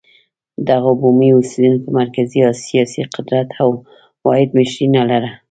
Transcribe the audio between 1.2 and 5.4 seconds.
اوسېدونکو مرکزي سیاسي قدرت او واحده مشري نه لرله.